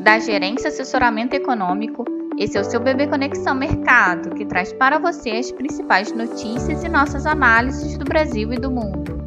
[0.00, 2.04] da Gerência Assessoramento Econômico.
[2.38, 6.88] Esse é o seu Bebê Conexão Mercado, que traz para você as principais notícias e
[6.88, 9.20] nossas análises do Brasil e do mundo.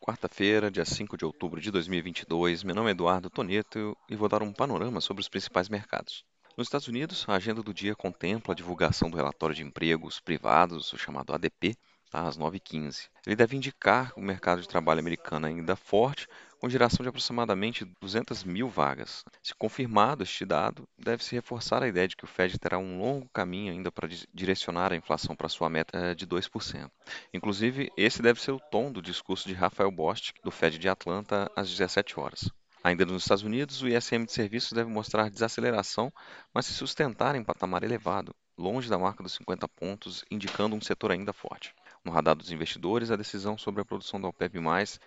[0.00, 4.42] Quarta-feira, dia 5 de outubro de 2022, meu nome é Eduardo Toneto e vou dar
[4.42, 6.24] um panorama sobre os principais mercados.
[6.58, 10.92] Nos Estados Unidos, a agenda do dia contempla a divulgação do relatório de empregos privados,
[10.92, 11.76] o chamado ADP,
[12.14, 13.08] tá, às 9h15.
[13.26, 16.28] Ele deve indicar o mercado de trabalho americano ainda forte,
[16.60, 19.24] com geração de aproximadamente 200 mil vagas.
[19.42, 23.28] Se confirmado este dado, deve-se reforçar a ideia de que o Fed terá um longo
[23.30, 26.88] caminho ainda para direcionar a inflação para sua meta eh, de 2%.
[27.34, 31.50] Inclusive, esse deve ser o tom do discurso de Rafael Bostic, do Fed de Atlanta,
[31.56, 32.48] às 17 horas.
[32.84, 36.12] Ainda nos Estados Unidos, o ISM de serviços deve mostrar desaceleração,
[36.52, 41.10] mas se sustentar em patamar elevado, longe da marca dos 50 pontos, indicando um setor
[41.10, 41.74] ainda forte.
[42.04, 44.58] No radar dos investidores, a decisão sobre a produção da OPEP+,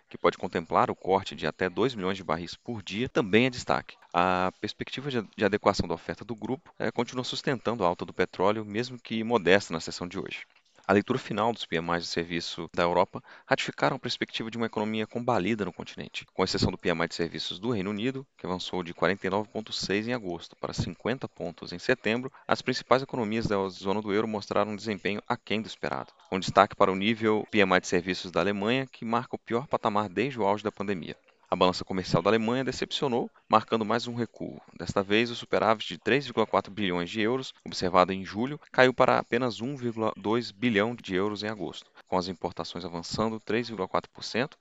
[0.10, 3.50] que pode contemplar o corte de até 2 milhões de barris por dia, também é
[3.52, 3.96] destaque.
[4.12, 8.66] A perspectiva de adequação da oferta do grupo é, continua sustentando a alta do petróleo,
[8.66, 10.48] mesmo que modesta na sessão de hoje.
[10.89, 15.05] A leitura final dos PMIs de serviço da Europa ratificaram a perspectiva de uma economia
[15.05, 18.93] combalida no continente, com exceção do PMI de serviços do Reino Unido, que avançou de
[18.93, 22.31] 49,6 em agosto para 50 pontos em setembro.
[22.47, 26.73] As principais economias da zona do euro mostraram um desempenho aquém do esperado, com destaque
[26.73, 30.45] para o nível PMI de serviços da Alemanha, que marca o pior patamar desde o
[30.45, 31.17] auge da pandemia.
[31.49, 34.62] A balança comercial da Alemanha decepcionou, marcando mais um recuo.
[34.78, 39.62] Desta vez, o superávit de 3,4 bilhões de euros, observado em julho, caiu para apenas
[39.62, 44.52] 1,2 bilhão de euros em agosto, com as importações avançando 3,4%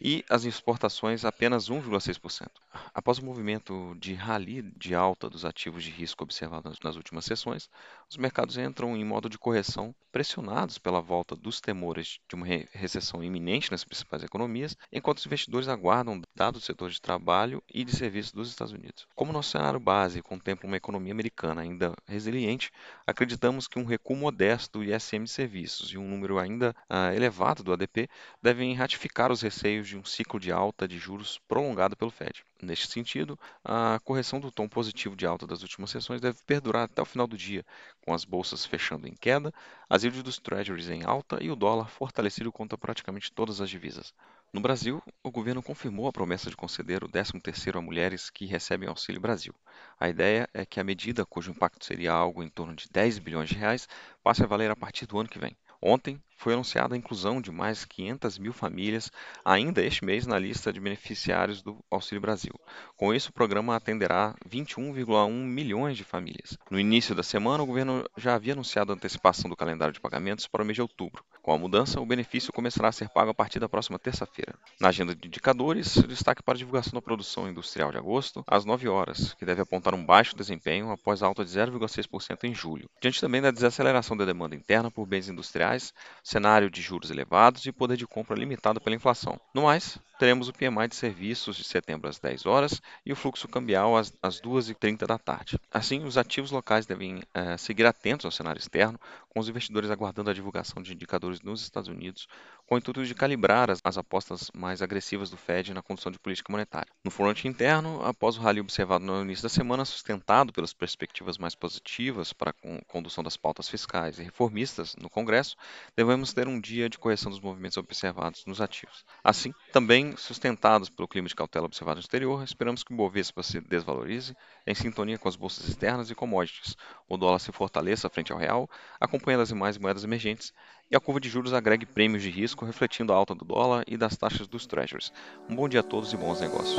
[0.00, 2.48] e as exportações apenas 1,6%.
[2.92, 7.70] Após o movimento de rally de alta dos ativos de risco observado nas últimas sessões,
[8.10, 13.22] os mercados entram em modo de correção, pressionados pela volta dos temores de uma recessão
[13.22, 17.96] iminente nas principais economias, enquanto os investidores aguardam dados do setor de trabalho e de
[17.96, 19.06] serviços dos Estados Unidos.
[19.14, 22.70] Como nosso cenário base contempla uma economia americana ainda resiliente,
[23.06, 27.72] acreditamos que um recuo modesto do ISM serviços e um número ainda uh, elevado do
[27.72, 28.08] ADP
[28.40, 32.44] devem ratificar os receios de um ciclo de alta de juros prolongado pelo Fed.
[32.62, 37.02] Neste sentido, a correção do tom positivo de alta das últimas sessões deve perdurar até
[37.02, 37.66] o final do dia,
[38.00, 39.52] com as bolsas fechando em queda,
[39.90, 44.14] as yields dos treasuries em alta e o dólar fortalecido contra praticamente todas as divisas.
[44.54, 48.86] No Brasil, o governo confirmou a promessa de conceder o 13º a mulheres que recebem
[48.86, 49.54] Auxílio Brasil.
[49.98, 53.48] A ideia é que a medida, cujo impacto seria algo em torno de 10 bilhões
[53.48, 53.88] de reais,
[54.22, 55.56] passe a valer a partir do ano que vem.
[55.80, 59.10] Ontem foi anunciada a inclusão de mais 500 mil famílias
[59.42, 62.52] ainda este mês na lista de beneficiários do Auxílio Brasil.
[62.94, 66.58] Com isso, o programa atenderá 21,1 milhões de famílias.
[66.70, 70.46] No início da semana, o governo já havia anunciado a antecipação do calendário de pagamentos
[70.46, 71.24] para o mês de outubro.
[71.42, 74.54] Com a mudança, o benefício começará a ser pago a partir da próxima terça-feira.
[74.80, 78.88] Na agenda de indicadores, destaque para a divulgação da produção industrial de agosto, às 9
[78.88, 82.88] horas, que deve apontar um baixo desempenho após alta de 0,6% em julho.
[83.00, 85.92] Diante também da desaceleração da demanda interna por bens industriais,
[86.22, 89.36] cenário de juros elevados e poder de compra limitado pela inflação.
[89.52, 93.48] No mais, teremos o PMI de serviços de setembro às 10 horas e o fluxo
[93.48, 95.58] cambial às, às 2h30 da tarde.
[95.68, 99.00] Assim, os ativos locais devem eh, seguir atentos ao cenário externo,
[99.32, 102.26] com os investidores aguardando a divulgação de indicadores nos Estados Unidos,
[102.72, 106.18] com o intuito de calibrar as, as apostas mais agressivas do Fed na condução de
[106.18, 106.90] política monetária.
[107.04, 111.54] No fronte interno, após o rally observado no início da semana, sustentado pelas perspectivas mais
[111.54, 115.54] positivas para a condução das pautas fiscais e reformistas no Congresso,
[115.94, 119.04] devemos ter um dia de correção dos movimentos observados nos ativos.
[119.22, 123.60] Assim, também sustentados pelo clima de cautela observado no exterior, esperamos que o Bovespa se
[123.60, 124.34] desvalorize
[124.66, 126.74] em sintonia com as bolsas externas e commodities,
[127.06, 128.66] o dólar se fortaleça frente ao real,
[128.98, 130.54] acompanhando as demais moedas emergentes
[130.92, 133.96] e a curva de juros agregue prêmios de risco, refletindo a alta do dólar e
[133.96, 135.10] das taxas dos treasuries.
[135.48, 136.76] Um bom dia a todos e bons negócios.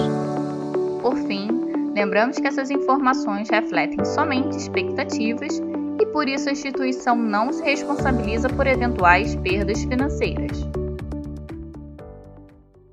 [1.01, 1.47] Por fim,
[1.95, 5.59] lembramos que essas informações refletem somente expectativas
[5.99, 10.63] e por isso a instituição não se responsabiliza por eventuais perdas financeiras.